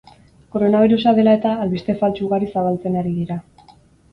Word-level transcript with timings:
Koronabirusa 0.53 1.13
dela 1.19 1.35
eta, 1.39 1.51
albiste 1.65 1.97
faltsu 2.01 2.25
ugari 2.29 2.51
zabaltzen 2.55 2.99
ari 3.03 3.17
dira. 3.21 3.39